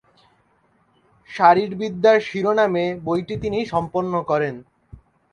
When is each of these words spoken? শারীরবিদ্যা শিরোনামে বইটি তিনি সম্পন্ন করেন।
শারীরবিদ্যা 1.29 2.13
শিরোনামে 2.27 2.85
বইটি 3.05 3.35
তিনি 3.43 3.59
সম্পন্ন 3.65 4.13
করেন। 4.29 4.55